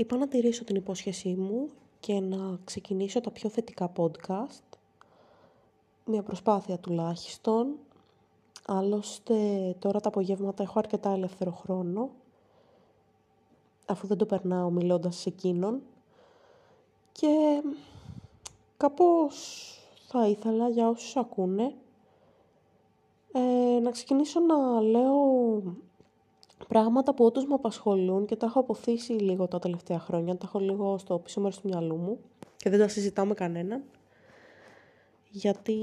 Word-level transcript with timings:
Είπα 0.00 0.16
να 0.16 0.28
τηρήσω 0.28 0.64
την 0.64 0.76
υπόσχεσή 0.76 1.34
μου 1.34 1.68
και 2.00 2.20
να 2.20 2.58
ξεκινήσω 2.64 3.20
τα 3.20 3.30
πιο 3.30 3.48
θετικά 3.48 3.92
podcast. 3.96 4.78
Μια 6.04 6.22
προσπάθεια 6.22 6.78
τουλάχιστον. 6.78 7.76
Άλλωστε 8.66 9.34
τώρα 9.78 10.00
τα 10.00 10.08
απογεύματα 10.08 10.62
έχω 10.62 10.78
αρκετά 10.78 11.10
ελεύθερο 11.10 11.50
χρόνο. 11.50 12.10
Αφού 13.86 14.06
δεν 14.06 14.16
το 14.16 14.26
περνάω 14.26 14.70
μιλώντας 14.70 15.16
σε 15.16 15.28
εκείνον. 15.28 15.82
Και 17.12 17.62
κάπως 18.76 19.36
θα 20.06 20.26
ήθελα 20.26 20.68
για 20.68 20.88
όσους 20.88 21.16
ακούνε 21.16 21.74
ε, 23.32 23.80
να 23.80 23.90
ξεκινήσω 23.90 24.40
να 24.40 24.80
λέω 24.80 25.62
πράγματα 26.68 27.14
που 27.14 27.24
όντως 27.24 27.46
με 27.46 27.54
απασχολούν 27.54 28.26
και 28.26 28.36
τα 28.36 28.46
έχω 28.46 28.60
αποθήσει 28.60 29.12
λίγο 29.12 29.48
τα 29.48 29.58
τελευταία 29.58 29.98
χρόνια. 29.98 30.36
Τα 30.36 30.46
έχω 30.46 30.58
λίγο 30.58 30.98
στο 30.98 31.18
πίσω 31.18 31.40
μέρος 31.40 31.60
του 31.60 31.68
μυαλού 31.68 31.96
μου 31.96 32.18
και 32.56 32.70
δεν 32.70 32.78
τα 32.78 32.88
συζητάω 32.88 33.24
με 33.24 33.34
κανέναν. 33.34 33.82
Γιατί 35.30 35.78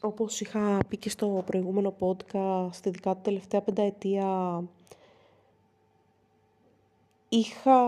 όπως 0.00 0.40
είχα 0.40 0.78
πει 0.88 0.96
και 0.96 1.10
στο 1.10 1.42
προηγούμενο 1.46 1.94
podcast, 1.98 2.84
ειδικά 2.84 3.14
τα 3.14 3.20
τελευταία 3.20 3.60
πενταετία, 3.60 4.62
είχα 7.28 7.80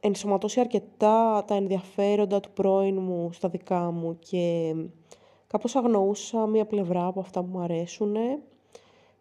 ενσωματώσει 0.00 0.60
αρκετά 0.60 1.44
τα 1.46 1.54
ενδιαφέροντα 1.54 2.40
του 2.40 2.50
πρώην 2.50 2.98
μου 2.98 3.32
στα 3.32 3.48
δικά 3.48 3.90
μου 3.90 4.18
και 4.18 4.74
κάπως 5.46 5.76
αγνοούσα 5.76 6.46
μία 6.46 6.66
πλευρά 6.66 7.06
από 7.06 7.20
αυτά 7.20 7.42
που 7.42 7.48
μου 7.52 7.60
αρέσουν 7.60 8.16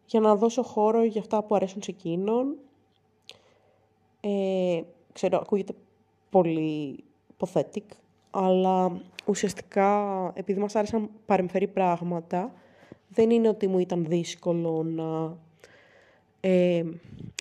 για 0.05 0.19
να 0.19 0.35
δώσω 0.35 0.63
χώρο 0.63 1.03
για 1.03 1.21
αυτά 1.21 1.43
που 1.43 1.55
αρέσουν 1.55 1.81
σε 1.81 1.91
εκείνον. 1.91 2.55
Ε, 4.19 4.81
ξέρω, 5.13 5.37
ακούγεται 5.37 5.73
πολύ 6.29 7.03
pathetic, 7.39 7.83
αλλά 8.31 9.01
ουσιαστικά 9.25 10.31
επειδή 10.35 10.59
μας 10.59 10.75
άρεσαν 10.75 11.09
παρεμφερή 11.25 11.67
πράγματα, 11.67 12.53
δεν 13.09 13.29
είναι 13.29 13.47
ότι 13.47 13.67
μου 13.67 13.79
ήταν 13.79 14.05
δύσκολο 14.05 14.83
να 14.83 15.37
ε, 16.39 16.83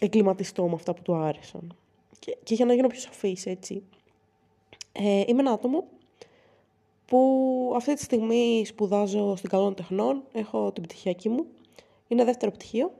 εγκληματιστώ 0.00 0.68
με 0.68 0.74
αυτά 0.74 0.94
που 0.94 1.02
του 1.02 1.14
άρεσαν. 1.14 1.76
Και, 2.18 2.36
και 2.42 2.54
για 2.54 2.64
να 2.64 2.74
γίνω 2.74 2.88
πιο 2.88 3.00
σαφής, 3.00 3.46
έτσι. 3.46 3.82
Ε, 4.92 5.22
είμαι 5.26 5.40
ένα 5.40 5.50
άτομο 5.50 5.84
που 7.06 7.72
αυτή 7.76 7.94
τη 7.94 8.02
στιγμή 8.02 8.64
σπουδάζω 8.66 9.36
στην 9.36 9.50
Καλών 9.50 9.74
Τεχνών, 9.74 10.22
έχω 10.32 10.72
την 10.72 10.82
πτυχιακή 10.82 11.28
μου 11.28 11.46
είναι 12.08 12.24
δεύτερο 12.24 12.50
πτυχίο 12.52 12.92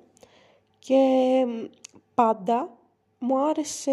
και 0.78 1.44
πάντα 2.14 2.76
μου, 3.18 3.38
άρεσε, 3.38 3.90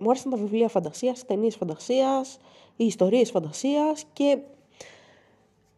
μου 0.00 0.10
άρεσαν 0.10 0.30
τα 0.30 0.36
βιβλία 0.36 0.68
φαντασίας, 0.68 1.26
ταινίες 1.26 1.56
φαντασίας, 1.56 2.38
οι 2.76 2.84
ιστορίες 2.84 3.30
φαντασίας 3.30 4.04
και 4.12 4.38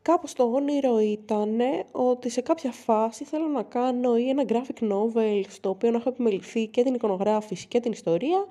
κάπως 0.03 0.33
το 0.33 0.45
όνειρο 0.45 0.99
ήταν 0.99 1.61
ότι 1.93 2.29
σε 2.29 2.41
κάποια 2.41 2.73
φάση 2.73 3.25
θέλω 3.25 3.47
να 3.47 3.63
κάνω 3.63 4.17
ή 4.17 4.29
ένα 4.29 4.45
graphic 4.49 4.93
novel 4.93 5.43
στο 5.49 5.69
οποίο 5.69 5.91
να 5.91 5.97
έχω 5.97 6.09
επιμεληθεί 6.09 6.67
και 6.67 6.83
την 6.83 6.95
εικονογράφηση 6.95 7.67
και 7.67 7.81
την 7.81 7.93
ιστορία 7.93 8.47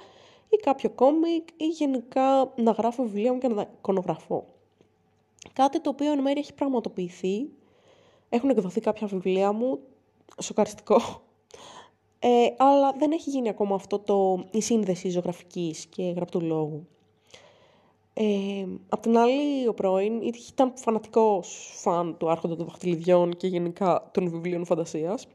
ή 0.50 0.56
κάποιο 0.56 0.90
κόμικ 0.90 1.48
ή 1.58 1.66
γενικά 1.66 2.54
να 2.56 2.72
γράφω 2.72 3.04
βιβλία 3.04 3.34
μου 3.34 3.40
και 3.40 3.48
να 3.48 3.56
τα 3.56 3.70
εικονογραφώ. 3.78 4.46
Κάτι 5.54 5.82
το 5.82 5.90
οποίο 5.90 6.12
εν 6.12 6.22
μέρει 6.22 6.40
έχει 6.40 6.54
πραγματοποιηθεί. 6.54 7.50
Έχουν 8.30 8.50
εκδοθεί 8.50 8.82
κάποια 8.82 9.08
βιβλία 9.08 9.52
μου, 9.52 9.80
σοκαριστικό. 10.42 11.00
Ε, 12.20 12.54
αλλά 12.58 12.92
δεν 12.92 13.12
έχει 13.12 13.30
γίνει 13.30 13.50
ακόμα 13.50 13.76
αυτό 13.76 14.00
το, 14.00 14.46
η 14.52 14.62
σύνδεση 14.62 15.10
ζωγραφικής 15.10 15.86
και 15.86 16.04
γραπτού 16.04 16.42
λόγου. 16.42 16.88
Ε, 18.14 18.66
απ' 18.90 19.02
την 19.02 19.18
άλλη, 19.18 19.68
ο 19.68 19.74
πρώην 19.74 20.22
ήταν 20.22 20.74
φανατικός 20.76 21.72
φαν 21.76 22.18
του 22.18 22.30
Άρχοντα 22.30 22.56
των 22.56 22.66
Δαχτυλιδιών 22.66 23.38
και 23.38 23.48
γενικά 23.48 24.10
των 24.14 24.30
βιβλίων 24.30 24.66
φαντασίας. 24.66 25.28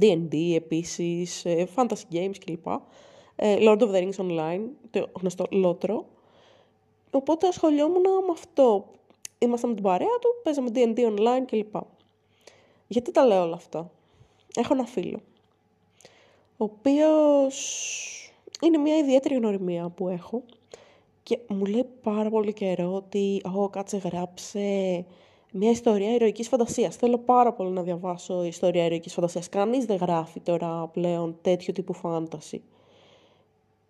D&D 0.00 0.54
επίσης, 0.54 1.44
ε, 1.44 1.68
fantasy 1.76 2.14
games 2.14 2.34
κλπ. 2.44 2.66
Ε, 3.36 3.56
Lord 3.60 3.78
of 3.78 3.90
the 3.90 3.94
Rings 3.94 4.16
Online, 4.16 4.60
το 4.90 5.08
γνωστό 5.20 5.46
λότρο. 5.50 6.06
Οπότε 7.10 7.46
ασχολιόμουν 7.46 8.02
με 8.02 8.32
αυτό. 8.32 8.84
Ήμασταν 9.38 9.68
με 9.70 9.74
την 9.74 9.84
παρέα 9.84 10.18
του, 10.20 10.40
παίζαμε 10.42 10.70
D&D 10.74 10.98
online 10.98 11.44
κλπ. 11.46 11.74
Γιατί 12.86 13.12
τα 13.12 13.26
λέω 13.26 13.42
όλα 13.42 13.54
αυτά; 13.54 13.90
Έχω 14.60 14.74
ένα 14.74 14.84
φίλο, 14.84 15.18
ο 16.56 16.64
οποίος 16.64 17.54
είναι 18.62 18.78
μια 18.78 18.96
ιδιαίτερη 18.96 19.34
γνωριμία 19.34 19.88
που 19.88 20.08
έχω 20.08 20.42
και 21.22 21.38
μου 21.48 21.64
λέει 21.64 21.86
πάρα 22.02 22.30
πολύ 22.30 22.52
καιρό 22.52 22.94
ότι 22.94 23.42
«Ω, 23.56 23.68
κάτσε 23.68 23.96
γράψε 23.96 24.58
μια 25.52 25.70
ιστορία 25.70 26.14
ηρωικής 26.14 26.48
φαντασίας». 26.48 26.96
Θέλω 26.96 27.18
πάρα 27.18 27.52
πολύ 27.52 27.70
να 27.70 27.82
διαβάσω 27.82 28.44
ιστορία 28.44 28.84
ηρωικής 28.84 29.12
φαντασίας. 29.12 29.48
Κανείς 29.48 29.84
δεν 29.84 29.96
γράφει 29.96 30.40
τώρα 30.40 30.86
πλέον 30.86 31.38
τέτοιο 31.42 31.72
τύπου 31.72 31.92
φάνταση. 31.92 32.62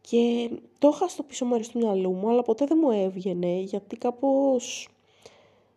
Και 0.00 0.50
το 0.78 0.90
είχα 0.94 1.08
στο 1.08 1.22
πίσω 1.22 1.44
μέρος 1.46 1.68
του 1.68 1.78
μυαλού 1.78 2.12
μου, 2.12 2.28
αλλά 2.30 2.42
ποτέ 2.42 2.64
δεν 2.64 2.78
μου 2.82 2.90
έβγαινε, 2.90 3.58
γιατί 3.60 3.96
κάπως 3.96 4.88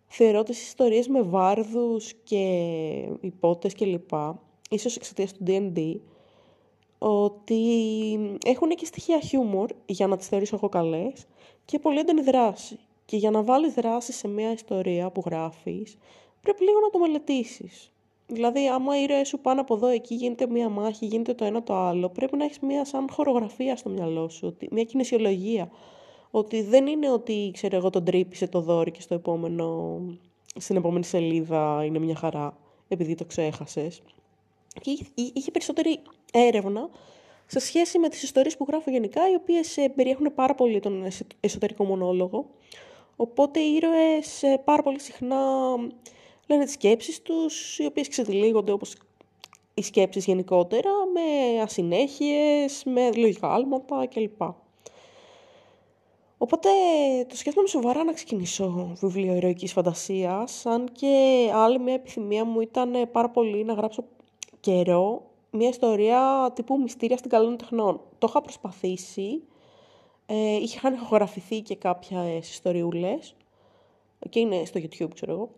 θεωρώ 0.07 0.43
τις 0.43 0.61
ιστορίες 0.67 1.07
με 1.07 1.21
βάρδους 1.21 2.13
και 2.23 2.45
υπότες 3.21 3.73
κλπ 3.73 4.11
ίσως 4.73 4.95
εξαιτίας 4.95 5.34
του 5.34 5.44
D&D, 5.47 5.95
ότι 6.97 7.59
έχουν 8.45 8.69
και 8.69 8.85
στοιχεία 8.85 9.19
χιούμορ 9.19 9.72
για 9.85 10.07
να 10.07 10.17
τις 10.17 10.28
θεωρήσω 10.28 10.56
εγώ 10.56 10.69
καλές 10.69 11.25
και 11.66 11.79
πολύ 11.79 12.00
έντονη 12.00 12.22
δράση. 12.22 12.79
Και 13.06 13.17
για 13.17 13.31
να 13.31 13.44
βάλεις 13.44 13.73
δράση 13.73 14.12
σε 14.12 14.28
μια 14.28 14.51
ιστορία 14.51 15.09
που 15.09 15.23
γράφεις, 15.25 15.97
πρέπει 16.41 16.63
λίγο 16.63 16.79
να 16.79 16.89
το 16.89 17.00
μελετήσεις. 17.00 17.91
Δηλαδή, 18.28 18.67
άμα 18.67 19.00
οι 19.00 19.03
ήρωες 19.03 19.28
σου 19.28 19.39
πάνε 19.39 19.59
από 19.59 19.75
εδώ, 19.75 19.88
εκεί 19.88 20.16
γίνεται 20.16 20.47
μια 20.47 20.69
μάχη, 20.69 21.06
γίνεται 21.06 21.33
το 21.33 21.45
ένα 21.45 21.63
το 21.63 21.75
άλλο, 21.75 22.09
πρέπει 22.09 22.38
να 22.38 22.44
έχεις 22.44 22.59
μια 22.59 22.85
σαν 22.85 23.07
χορογραφία 23.12 23.75
στο 23.75 23.89
μυαλό 23.89 24.29
σου, 24.29 24.57
μια 24.72 24.83
κινησιολογία. 24.83 25.72
Ότι 26.31 26.62
δεν 26.62 26.88
είναι 26.88 27.12
ότι, 27.12 27.51
ξέρω 27.53 27.75
εγώ, 27.75 27.89
τον 27.89 28.03
τρύπησε 28.03 28.47
το 28.47 28.62
δόρυ 28.62 28.91
και 28.91 29.01
στο 29.01 29.13
επόμενο, 29.13 30.00
στην 30.56 30.75
επόμενη 30.75 31.03
σελίδα 31.03 31.83
είναι 31.85 32.00
μια 32.00 32.16
χαρά, 32.16 32.57
επειδή 32.88 33.16
το 33.16 33.25
ξέχασες 33.25 34.01
και 34.81 35.06
είχε 35.34 35.51
περισσότερη 35.51 36.00
έρευνα 36.34 36.89
σε 37.45 37.59
σχέση 37.59 38.00
με 38.00 38.09
τις 38.09 38.23
ιστορίες 38.23 38.57
που 38.57 38.66
γράφω 38.67 38.91
γενικά, 38.91 39.29
οι 39.29 39.35
οποίες 39.35 39.78
ε, 39.78 39.89
περιέχουν 39.89 40.34
πάρα 40.35 40.56
πολύ 40.56 40.79
τον 40.79 41.07
εσωτερικό 41.39 41.84
μονόλογο. 41.84 42.45
Οπότε 43.16 43.59
οι 43.59 43.73
ήρωες 43.73 44.44
ε, 44.44 44.62
πάρα 44.63 44.83
πολύ 44.83 45.00
συχνά 45.00 45.38
λένε 46.47 46.63
τις 46.63 46.73
σκέψεις 46.73 47.22
τους, 47.22 47.79
οι 47.79 47.85
οποίες 47.85 48.07
ξετυλίγονται 48.07 48.72
όπως 48.72 48.95
οι 49.73 49.81
σκέψεις 49.81 50.25
γενικότερα, 50.25 50.91
με 51.13 51.62
ασυνέχειες, 51.62 52.83
με 52.85 53.12
λογικά 53.16 53.53
άλματα 53.53 54.07
κλπ. 54.13 54.41
Οπότε 56.38 56.69
το 57.28 57.35
σκέφτομαι 57.35 57.67
σοβαρά 57.67 58.03
να 58.03 58.13
ξεκινήσω 58.13 58.91
βιβλίο 59.01 59.35
ηρωικής 59.35 59.72
φαντασίας, 59.72 60.66
αν 60.66 60.91
και 60.91 61.50
άλλη 61.53 61.79
μια 61.79 61.94
επιθυμία 61.94 62.45
μου 62.45 62.62
ήταν 62.62 63.09
πάρα 63.12 63.29
πολύ 63.29 63.63
να 63.63 63.73
γράψω 63.73 64.03
καιρό 64.63 65.22
μια 65.51 65.69
ιστορία 65.69 66.51
τύπου 66.56 66.79
μυστήρια 66.79 67.18
στην 67.18 67.29
καλών 67.29 67.57
τεχνών. 67.57 68.01
Το 68.18 68.28
είχα 68.29 68.41
προσπαθήσει, 68.41 69.44
ε, 70.25 70.56
είχαν 70.56 70.94
ηχογραφηθεί 70.94 71.62
και 71.62 71.75
κάποιες 71.75 72.50
ιστοριούλες 72.50 73.35
και 74.29 74.40
είναι 74.40 74.66
στο 74.66 74.79
YouTube, 74.79 75.13
ξέρω 75.13 75.31
εγώ. 75.31 75.50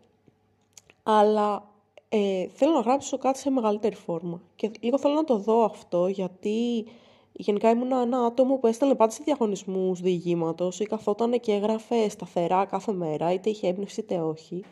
Αλλά 1.04 1.72
ε, 2.10 2.48
θέλω 2.48 2.72
να 2.72 2.80
γράψω 2.80 3.18
κάτι 3.18 3.38
σε 3.38 3.50
μεγαλύτερη 3.50 3.96
φόρμα. 3.96 4.42
Και 4.56 4.72
λίγο 4.80 4.98
θέλω 4.98 5.14
να 5.14 5.24
το 5.24 5.38
δω 5.38 5.64
αυτό, 5.64 6.08
γιατί 6.08 6.86
γενικά 7.32 7.70
ήμουν 7.70 7.92
ένα 7.92 8.20
άτομο 8.26 8.58
που 8.58 8.68
έστελνε 8.68 8.96
πάντα 8.96 9.12
σε 9.12 9.22
διαγωνισμούς 9.26 10.02
διηγήματος 10.02 10.80
ή 10.80 10.86
καθόταν 10.86 11.40
και 11.40 11.52
έγραφε 11.52 12.10
σταθερά 12.10 12.66
κάθε 12.66 12.92
μέρα, 12.92 13.34
είτε 13.34 13.50
είχε 13.50 13.68
έμπνευση 13.68 14.00
είτε 14.00 14.22
όχι 14.22 14.64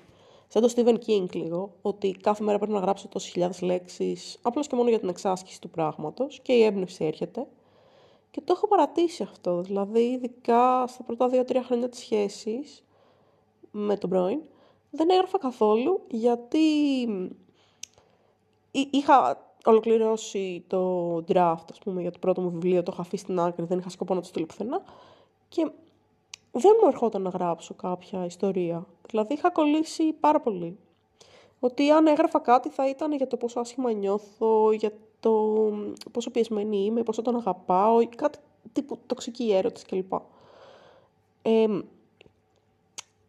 σαν 0.54 0.62
το 0.62 0.74
Stephen 0.76 0.98
King 1.08 1.36
λίγο, 1.36 1.74
ότι 1.82 2.12
κάθε 2.12 2.44
μέρα 2.44 2.58
πρέπει 2.58 2.74
να 2.74 2.80
γράψω 2.80 3.08
τόσες 3.08 3.30
χιλιάδες 3.30 3.62
λέξεις, 3.62 4.40
απλώς 4.42 4.68
και 4.68 4.76
μόνο 4.76 4.90
για 4.90 5.00
την 5.00 5.10
εξάσκηση 5.10 5.62
του 5.62 5.70
πράγματος 5.70 6.40
και 6.42 6.54
η 6.54 6.64
έμπνευση 6.64 7.06
έρχεται. 7.06 7.48
Και 8.32 8.42
το 8.42 8.54
έχω 8.56 8.68
παρατήσει 8.68 9.24
αυτό, 9.24 9.62
δηλαδή 9.62 10.00
ειδικά 10.00 10.88
στα 10.88 11.04
πρώτα 11.04 11.28
δύο-τρία 11.28 11.64
χρόνια 11.64 11.90
της 11.90 12.00
σχέσης 12.00 12.84
με 13.72 13.98
τον 13.98 14.10
πρώην, 14.10 14.42
δεν 14.90 15.10
έγραφα 15.10 15.38
καθόλου 15.38 16.02
γιατί 16.10 16.60
είχα 18.72 19.48
ολοκληρώσει 19.66 20.64
το 20.68 21.16
draft, 21.16 21.66
ας 21.72 21.80
πούμε, 21.84 22.02
για 22.02 22.12
το 22.12 22.20
πρώτο 22.20 22.42
μου 22.42 22.50
βιβλίο, 22.50 22.84
το 22.84 22.92
είχα 22.94 23.02
αφήσει 23.02 23.24
στην 23.24 23.40
άκρη, 23.40 23.66
δεν 23.66 23.78
είχα 23.78 23.90
σκοπό 23.90 24.14
να 24.14 24.22
το 24.22 24.28
στείλω 24.28 24.46
πουθενά 24.46 24.84
και 25.48 25.72
δεν 26.60 26.72
μου 26.82 26.88
ερχόταν 26.88 27.22
να 27.22 27.30
γράψω 27.30 27.74
κάποια 27.74 28.26
ιστορία. 28.26 28.86
Δηλαδή 29.10 29.34
είχα 29.34 29.52
κολλήσει 29.52 30.14
πάρα 30.14 30.40
πολύ. 30.40 30.78
Ότι 31.60 31.92
αν 31.92 32.08
έγραφα 32.08 32.40
κάτι 32.40 32.70
θα 32.70 32.90
ήταν 32.90 33.14
για 33.14 33.28
το 33.28 33.38
πόσο 33.38 33.60
άσχημα 33.60 33.92
νιώθω, 33.92 34.72
για 34.72 34.92
το 35.20 35.32
πόσο 36.12 36.32
πιεσμένη 36.32 36.86
είμαι, 36.86 37.04
πόσο 37.04 37.22
τον 37.22 37.36
αγαπάω, 37.36 38.08
κάτι 38.16 38.40
τύπου 38.74 39.00
τοξική 39.06 39.52
έρωτες 39.54 39.86
κλπ. 39.86 40.14
Ε, 41.42 41.66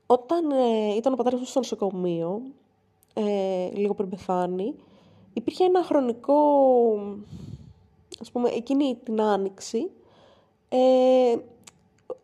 όταν 0.07 0.51
ε, 0.51 0.95
ήταν 0.97 1.13
ο 1.13 1.17
πατέρας 1.17 1.41
μου 1.41 1.47
στο 1.47 1.59
νοσοκομείο, 1.59 2.43
ε, 3.15 3.69
λίγο 3.73 3.95
πριν 3.95 4.09
πεθάνει, 4.09 4.75
υπήρχε 5.33 5.65
ένα 5.65 5.83
χρονικό, 5.83 6.37
ας 8.21 8.31
πούμε, 8.31 8.49
εκείνη 8.49 8.99
την 9.05 9.21
άνοιξη, 9.21 9.91
ε, 10.69 11.37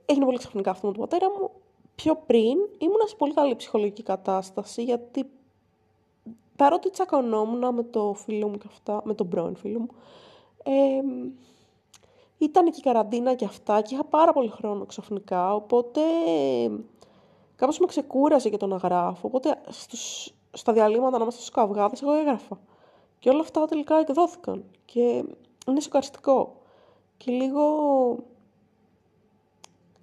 έγινε 0.07 0.25
πολύ 0.25 0.39
ξαφνικά 0.39 0.71
αυτό 0.71 0.87
με 0.87 0.93
τον 0.93 1.03
πατέρα 1.09 1.31
μου, 1.31 1.51
πιο 1.95 2.17
πριν 2.27 2.57
ήμουν 2.79 3.01
σε 3.05 3.17
πολύ 3.17 3.35
καλή 3.35 3.57
ψυχολογική 3.57 4.03
κατάσταση, 4.03 4.83
γιατί 4.83 5.31
παρότι 6.57 6.91
τσακωνόμουν 6.91 7.75
με 7.75 7.83
το 7.83 8.15
φίλο 8.15 8.49
μου 8.49 8.59
και 8.59 8.67
αυτά, 8.69 9.01
με 9.05 9.15
τον 9.15 9.29
πρώην 9.29 9.57
φίλο 9.57 9.79
μου, 9.79 9.89
ε, 10.63 11.01
ήταν 12.39 12.65
και 12.65 12.79
η 12.79 12.83
καραντίνα 12.83 13.35
και 13.35 13.45
αυτά 13.45 13.81
και 13.81 13.95
είχα 13.95 14.05
πάρα 14.05 14.33
πολύ 14.33 14.49
χρόνο 14.49 14.87
ξαφνικά, 14.87 15.55
οπότε 15.55 16.01
κάπως 17.57 17.79
με 17.79 17.87
ξεκούρασε 17.87 18.49
και 18.49 18.57
το 18.57 18.67
να 18.67 18.77
γράφω, 18.77 19.27
οπότε 19.27 19.61
στους, 19.69 20.33
στα 20.53 20.73
διαλύματα 20.73 21.17
ανάμεσα 21.17 21.37
στους 21.37 21.51
καυγάδες 21.51 22.03
εγώ 22.03 22.13
έγραφα. 22.13 22.59
Και 23.19 23.29
όλα 23.29 23.41
αυτά 23.41 23.65
τελικά 23.65 23.97
εκδόθηκαν 23.97 24.65
και 24.85 25.25
είναι 25.67 25.81
σοκαριστικό. 25.81 26.57
Και 27.17 27.31
λίγο 27.31 27.65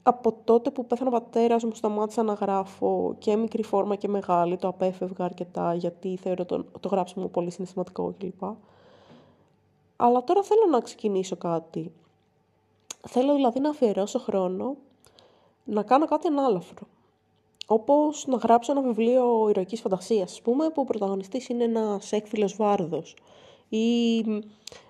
από 0.07 0.35
τότε 0.43 0.69
που 0.69 0.85
πέθανε 0.85 1.09
ο 1.09 1.11
πατέρας 1.11 1.63
μου 1.63 1.75
σταμάτησα 1.75 2.23
να 2.23 2.33
γράφω 2.33 3.15
και 3.17 3.35
μικρή 3.35 3.63
φόρμα 3.63 3.95
και 3.95 4.07
μεγάλη, 4.07 4.57
το 4.57 4.67
απέφευγα 4.67 5.25
αρκετά 5.25 5.73
γιατί 5.73 6.17
θεωρώ 6.21 6.45
το, 6.45 6.65
το 6.79 6.87
γράψιμο 6.87 7.27
πολύ 7.27 7.51
συναισθηματικό 7.51 8.13
κλπ. 8.17 8.43
Αλλά 9.95 10.23
τώρα 10.23 10.43
θέλω 10.43 10.61
να 10.71 10.79
ξεκινήσω 10.79 11.35
κάτι. 11.35 11.91
Θέλω 13.07 13.33
δηλαδή 13.33 13.59
να 13.59 13.69
αφιερώσω 13.69 14.19
χρόνο 14.19 14.75
να 15.63 15.83
κάνω 15.83 16.05
κάτι 16.05 16.27
ανάλαφρο. 16.27 16.87
Όπως 17.67 18.25
να 18.27 18.37
γράψω 18.37 18.71
ένα 18.71 18.81
βιβλίο 18.81 19.49
ηρωικής 19.49 19.81
φαντασίας, 19.81 20.31
ας 20.31 20.41
πούμε, 20.41 20.69
που 20.69 20.81
ο 20.81 20.85
πρωταγωνιστής 20.85 21.49
είναι 21.49 21.63
ένας 21.63 22.11
έκφυλος 22.11 22.55
βάρδος 22.55 23.15
ή 23.69 24.17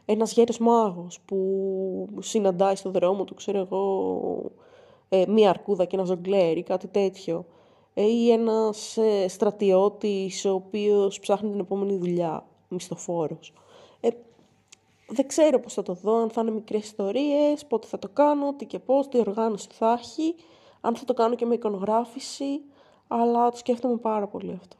ένας 0.06 0.34
γέρος 0.34 0.58
μάγος 0.58 1.20
που 1.26 2.08
συναντάει 2.20 2.76
στο 2.76 2.90
δρόμο 2.90 3.24
του, 3.24 3.34
ξέρω 3.34 3.58
εγώ, 3.58 4.52
ε, 5.10 5.24
μία 5.28 5.50
αρκούδα 5.50 5.86
και 5.86 5.96
ένα 5.96 6.06
ζογκλέρ 6.06 6.58
ή 6.58 6.64
κάτι 6.64 6.88
τέτοιο. 6.88 7.46
Ε, 7.94 8.04
ή 8.04 8.32
ένας 8.32 8.98
ε, 8.98 9.28
στρατιώτης 9.28 10.46
ο 10.46 10.54
οποίος 10.54 11.20
ψάχνει 11.20 11.50
την 11.50 11.60
επόμενη 11.60 11.98
δουλειά, 11.98 12.46
μισθοφόρος. 12.68 13.54
Ε, 14.00 14.10
δεν 15.08 15.28
ξέρω 15.28 15.60
πώς 15.60 15.74
θα 15.74 15.84
το 15.84 15.94
δω, 15.94 16.16
αν 16.16 16.30
θα 16.30 16.42
είναι 16.42 16.52
μικρές 16.52 16.84
ιστορίες, 16.84 17.66
πότε 17.66 17.88
θα 17.88 18.00
το 18.00 18.10
κάνω, 18.14 18.54
τι 18.54 18.66
και 18.66 18.80
πώς, 18.80 19.08
τι 19.08 19.20
οργάνωση 19.20 19.68
θα 19.72 19.98
έχει, 20.00 20.36
αν 20.82 20.96
θα 20.96 21.06
το 21.06 21.14
κάνω 21.14 21.36
και 21.36 21.46
με 21.46 21.54
εικονογράφηση, 21.54 22.62
αλλά 23.08 23.50
το 23.50 23.58
σκέφτομαι 23.58 23.98
πάρα 23.98 24.28
πολύ 24.28 24.58
αυτό. 24.60 24.76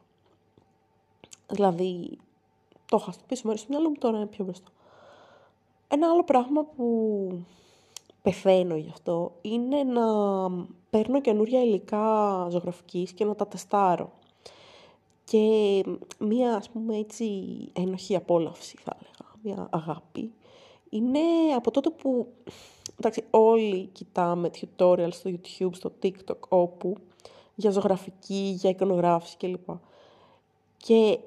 Δηλαδή, 1.46 2.18
το 2.86 2.98
είχα 3.00 3.12
στο 3.12 3.22
πίσω 3.26 3.42
μέρος 3.44 3.62
του 3.62 3.66
μυαλού 3.70 3.88
μου, 3.88 3.96
τώρα 3.98 4.16
είναι 4.16 4.26
πιο 4.26 4.44
μπροστά. 4.44 4.68
Ένα 5.88 6.10
άλλο 6.10 6.24
πράγμα 6.24 6.64
που 6.64 7.28
πεθαίνω 8.28 8.76
γι' 8.76 8.90
αυτό 8.90 9.32
είναι 9.40 9.82
να 9.82 10.02
παίρνω 10.90 11.20
καινούρια 11.20 11.62
υλικά 11.62 12.46
ζωγραφικής 12.50 13.12
και 13.12 13.24
να 13.24 13.34
τα 13.34 13.46
τεστάρω. 13.46 14.12
Και 15.24 15.84
μία, 16.18 16.54
ας 16.54 16.70
πούμε, 16.70 16.96
έτσι, 16.96 17.44
ένοχη 17.72 18.16
απόλαυση, 18.16 18.76
θα 18.82 18.96
έλεγα, 19.00 19.34
μία 19.42 19.68
αγάπη, 19.70 20.32
είναι 20.90 21.18
από 21.56 21.70
τότε 21.70 21.90
που, 21.90 22.32
εντάξει, 22.98 23.24
όλοι 23.30 23.86
κοιτάμε 23.86 24.50
tutorials 24.60 25.12
στο 25.12 25.30
YouTube, 25.30 25.74
στο 25.74 25.92
TikTok, 26.02 26.38
όπου, 26.48 26.96
για 27.54 27.70
ζωγραφική, 27.70 28.54
για 28.58 28.70
εικονογράφηση 28.70 29.36
κλπ. 29.36 29.68
Και 30.76 31.18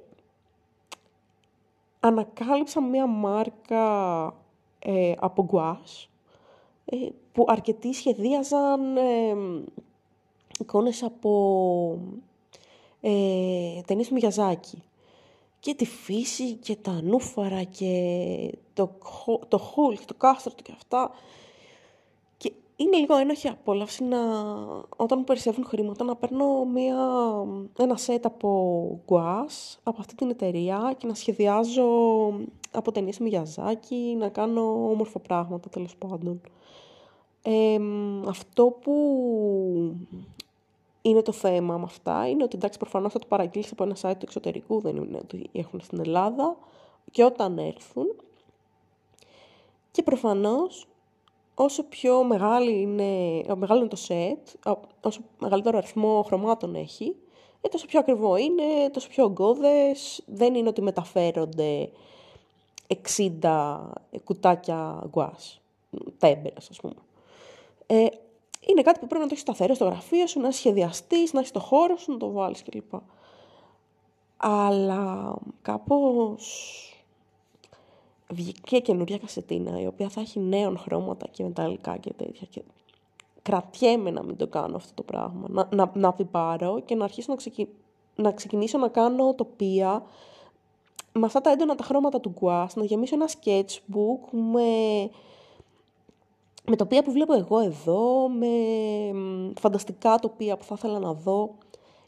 ανακάλυψα 1.99 2.81
μία 2.81 3.07
μάρκα 3.07 4.25
ε, 4.79 5.13
από 5.19 5.49
gouache, 5.51 6.05
ε, 6.05 6.10
που 7.31 7.45
αρκετοί 7.47 7.93
σχεδίαζαν 7.93 8.97
ε, 8.97 9.35
εικόνες 10.59 11.03
από 11.03 11.99
ε, 13.01 13.81
ταινίες 13.85 14.07
του 14.07 14.13
Μιαζάκη. 14.13 14.83
Και 15.59 15.73
τη 15.73 15.85
φύση 15.85 16.53
και 16.53 16.75
τα 16.75 17.01
νούφαρα 17.01 17.63
και 17.63 17.93
το, 18.73 18.89
το 19.47 19.57
χουλ 19.57 19.93
και 19.93 20.05
το 20.05 20.13
κάστρο 20.13 20.51
του 20.51 20.63
και 20.63 20.71
αυτά. 20.75 21.11
Και 22.37 22.51
είναι 22.75 22.97
λίγο 22.97 23.15
ένοχη 23.15 23.47
απόλαυση 23.47 24.03
να, 24.03 24.17
όταν 24.95 25.17
μου 25.17 25.23
περισσεύουν 25.23 25.65
χρήματα 25.65 26.03
να 26.03 26.15
παίρνω 26.15 26.65
μια, 26.65 26.97
ένα 27.77 27.97
σετ 27.97 28.25
από 28.25 29.01
γκουάς, 29.05 29.79
από 29.83 29.97
αυτή 29.99 30.15
την 30.15 30.29
εταιρεία 30.29 30.95
και 30.97 31.07
να 31.07 31.13
σχεδιάζω 31.13 31.87
από 32.71 32.91
ταινίες 32.91 33.19
Μιαζάκη, 33.19 34.15
να 34.17 34.29
κάνω 34.29 34.89
όμορφα 34.89 35.19
πράγματα 35.19 35.69
τέλος 35.69 35.95
πάντων 35.95 36.41
αυτό 38.27 38.65
που 38.65 38.95
είναι 41.01 41.21
το 41.21 41.31
θέμα 41.31 41.77
με 41.77 41.83
αυτά 41.83 42.29
είναι 42.29 42.43
ότι 42.43 42.55
εντάξει 42.55 42.79
προφανώς 42.79 43.11
θα 43.11 43.19
το 43.19 43.25
παραγγείλεις 43.27 43.71
από 43.71 43.83
ένα 43.83 43.95
site 44.01 44.13
του 44.17 44.25
εξωτερικού, 44.25 44.81
δεν 44.81 44.95
είναι 44.95 45.17
ότι 45.17 45.49
έχουν 45.51 45.81
στην 45.81 45.99
Ελλάδα 45.99 46.57
και 47.11 47.23
όταν 47.23 47.57
έρθουν 47.57 48.15
και 49.91 50.03
προφανώς 50.03 50.87
όσο 51.55 51.83
πιο 51.83 52.23
μεγάλη 52.23 52.81
είναι, 52.81 53.41
μεγάλο 53.55 53.79
είναι 53.79 53.89
το 53.89 54.01
set, 54.07 54.75
όσο 55.01 55.21
μεγαλύτερο 55.39 55.77
αριθμό 55.77 56.23
χρωμάτων 56.23 56.75
έχει, 56.75 57.15
ε, 57.61 57.67
τόσο 57.67 57.85
πιο 57.85 57.99
ακριβό 57.99 58.35
είναι, 58.35 58.89
τόσο 58.91 59.07
πιο 59.07 59.23
ογκώδες, 59.23 60.23
δεν 60.25 60.55
είναι 60.55 60.69
ότι 60.69 60.81
μεταφέρονται 60.81 61.89
60 62.87 63.91
κουτάκια 64.23 65.03
γκουάς, 65.09 65.61
τέμπερας 66.17 66.69
ας 66.69 66.77
πούμε. 66.77 66.93
Ε, 67.91 68.07
είναι 68.67 68.81
κάτι 68.81 68.99
που 68.99 69.07
πρέπει 69.07 69.21
να 69.21 69.27
το 69.27 69.29
έχεις 69.29 69.41
σταθερό 69.41 69.73
στο 69.73 69.85
γραφείο 69.85 70.27
σου, 70.27 70.39
να 70.39 70.51
σχεδιαστείς, 70.51 71.33
να 71.33 71.39
έχεις 71.39 71.51
το 71.51 71.59
χώρο 71.59 71.97
σου, 71.97 72.11
να 72.11 72.17
το 72.17 72.31
βάλεις 72.31 72.63
κλπ. 72.63 72.93
Αλλά 74.37 75.33
κάπως 75.61 76.45
βγήκε 78.29 78.79
καινούρια 78.79 79.17
κασετίνα 79.17 79.81
η 79.81 79.87
οποία 79.87 80.09
θα 80.09 80.21
έχει 80.21 80.39
νέων 80.39 80.77
χρώματα 80.77 81.27
και 81.31 81.43
μεταλλικά 81.43 81.97
και 81.97 82.13
τέτοια. 82.13 82.47
Και 82.49 82.61
κρατιέμαι 83.41 84.11
να 84.11 84.23
μην 84.23 84.35
το 84.35 84.47
κάνω 84.47 84.75
αυτό 84.75 84.93
το 84.93 85.03
πράγμα. 85.03 85.47
Να, 85.49 85.67
να, 85.71 85.91
να 85.93 86.13
την 86.13 86.31
πάρω 86.31 86.79
και 86.79 86.95
να 86.95 87.03
αρχίσω 87.03 87.31
να, 87.31 87.37
ξεκι... 87.37 87.67
να 88.15 88.31
ξεκινήσω 88.31 88.77
να 88.77 88.87
κάνω 88.87 89.33
τοπία 89.33 90.03
με 91.13 91.25
αυτά 91.25 91.41
τα 91.41 91.51
έντονα 91.51 91.75
τα 91.75 91.83
χρώματα 91.83 92.19
του 92.19 92.29
γκουάς, 92.29 92.75
να 92.75 92.83
γεμίσω 92.83 93.15
ένα 93.15 93.29
sketchbook 93.43 94.29
με 94.31 95.09
με 96.65 96.75
τοπία 96.75 97.03
που 97.03 97.11
βλέπω 97.11 97.33
εγώ 97.33 97.59
εδώ, 97.59 98.29
με 98.29 98.47
φανταστικά 99.59 100.15
τοπία 100.15 100.57
που 100.57 100.63
θα 100.63 100.75
ήθελα 100.77 100.99
να 100.99 101.13
δω. 101.13 101.55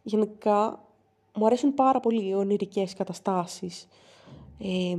Γενικά, 0.03 0.83
μου 1.35 1.45
αρέσουν 1.45 1.73
πάρα 1.73 1.99
πολύ 1.99 2.27
οι 2.27 2.33
ονειρικές 2.33 2.93
καταστάσεις. 2.93 3.87
Ε, 4.59 4.97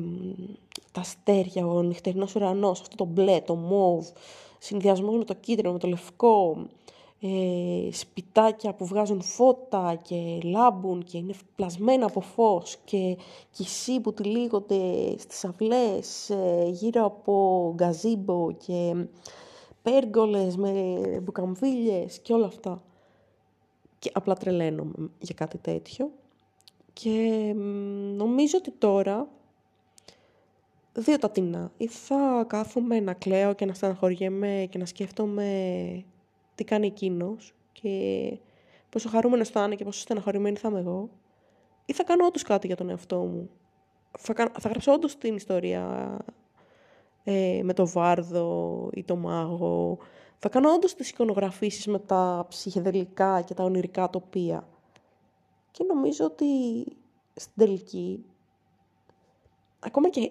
τα 0.92 1.00
αστέρια, 1.00 1.66
ο 1.66 1.82
νυχτερινός 1.82 2.34
ουρανός, 2.34 2.80
αυτό 2.80 2.96
το 2.96 3.04
μπλε, 3.04 3.40
το 3.40 3.54
μόβ, 3.54 4.06
συνδυασμός 4.58 5.16
με 5.16 5.24
το 5.24 5.34
κίτρινο, 5.34 5.72
με 5.72 5.78
το 5.78 5.88
λευκό, 5.88 6.66
ε, 7.20 7.92
σπιτάκια 7.92 8.74
που 8.74 8.86
βγάζουν 8.86 9.22
φώτα 9.22 9.98
και 10.02 10.38
λάμπουν 10.42 11.02
και 11.02 11.18
είναι 11.18 11.34
πλασμένα 11.56 12.06
από 12.06 12.20
φως 12.20 12.76
και 12.84 13.16
κυσί 13.50 14.00
που 14.00 14.12
τυλίγονται 14.12 15.14
στις 15.18 15.44
αυλές 15.44 16.30
ε, 16.30 16.68
γύρω 16.70 17.04
από 17.04 17.72
γκαζίμπο 17.76 18.52
και 18.52 19.06
πέργολες 19.84 20.56
με 20.56 20.72
μπουκαμβίλιες 21.22 22.18
και 22.18 22.32
όλα 22.32 22.46
αυτά. 22.46 22.82
Και 23.98 24.10
απλά 24.14 24.34
τρελαίνομαι 24.34 25.10
για 25.18 25.34
κάτι 25.34 25.58
τέτοιο. 25.58 26.10
Και 26.92 27.52
νομίζω 28.16 28.58
ότι 28.58 28.70
τώρα 28.70 29.28
δύο 30.92 31.18
τα 31.18 31.30
τεινά. 31.30 31.72
Ή 31.76 31.86
θα 31.86 32.44
κάθομαι 32.48 33.00
να 33.00 33.14
κλαίω 33.14 33.54
και 33.54 33.64
να 33.64 33.74
στεναχωριέμαι 33.74 34.66
και 34.70 34.78
να 34.78 34.86
σκέφτομαι 34.86 36.04
τι 36.54 36.64
κάνει 36.64 36.86
εκείνος 36.86 37.54
και 37.72 38.38
πόσο 38.90 39.08
χαρούμενος 39.08 39.48
θα 39.48 39.64
είναι 39.64 39.74
και 39.74 39.84
πόσο 39.84 40.00
στεναχωρημένη 40.00 40.56
θα 40.56 40.68
είμαι 40.68 40.78
εγώ. 40.78 41.10
Ή 41.86 41.92
θα 41.92 42.04
κάνω 42.04 42.26
όντως 42.26 42.42
κάτι 42.42 42.66
για 42.66 42.76
τον 42.76 42.90
εαυτό 42.90 43.18
μου. 43.18 43.50
Θα, 44.18 44.34
θα 44.34 44.68
γράψω 44.68 44.92
όντως 44.92 45.16
την 45.18 45.36
ιστορία 45.36 46.16
ε, 47.24 47.60
με 47.62 47.72
το 47.72 47.86
βάρδο 47.86 48.88
ή 48.92 49.04
το 49.04 49.16
μάγο. 49.16 49.98
Θα 50.38 50.48
κάνω 50.48 50.70
όντως 50.70 50.94
τις 50.94 51.10
εικονογραφήσεις 51.10 51.86
με 51.86 51.98
τα 51.98 52.46
ψυχεδελικά 52.48 53.42
και 53.42 53.54
τα 53.54 53.64
ονειρικά 53.64 54.10
τοπία. 54.10 54.68
Και 55.70 55.84
νομίζω 55.84 56.24
ότι 56.24 56.46
στην 57.34 57.52
τελική, 57.56 58.24
ακόμα 59.78 60.08
και 60.08 60.30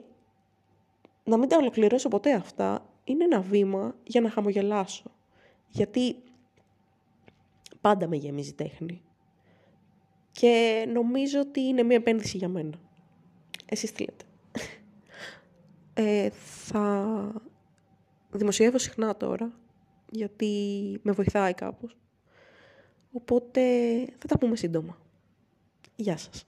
να 1.24 1.38
μην 1.38 1.50
τα 1.50 1.58
ολοκληρώσω 1.58 2.10
ποτέ 2.10 2.34
αυτά, 2.34 2.86
είναι 3.04 3.24
ένα 3.24 3.42
βήμα 3.42 3.96
για 4.04 4.22
να 4.22 4.30
χαμογελάσω. 4.30 5.12
Γιατί 5.68 6.16
πάντα 7.82 8.08
με 8.08 8.16
γεμίζει 8.16 8.54
τέχνη. 8.54 9.02
Και 10.32 10.86
νομίζω 10.94 11.40
ότι 11.40 11.60
είναι 11.60 11.84
μια 11.84 11.96
επένδυση 11.96 12.38
για 12.38 12.48
μένα. 12.48 12.80
Εσείς 13.66 13.92
τι 13.92 14.04
λέτε; 14.04 14.26
Ε, 15.94 16.30
θα 16.66 17.32
δημοσιεύω 18.32 18.78
συχνά 18.78 19.18
τώρα, 19.18 19.52
γιατί 20.10 20.50
με 21.04 21.12
βοηθάει 21.12 21.54
κάπως. 21.54 21.98
Οπότε 23.12 23.62
θα 24.18 24.28
τα 24.28 24.38
πούμε 24.38 24.56
σύντομα. 24.56 24.98
Γεια 25.96 26.18
σας. 26.18 26.48